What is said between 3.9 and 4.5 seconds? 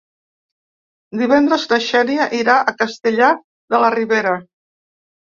Ribera.